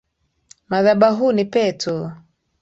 Madhabahuni 0.69 1.45
petu 1.53 1.93